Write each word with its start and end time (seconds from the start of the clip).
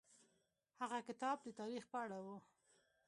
هغه 0.79 0.99
کتاب 1.07 1.37
د 1.43 1.47
تاریخ 1.59 1.83
په 1.91 1.97
اړه 2.03 2.17
و. 2.25 2.27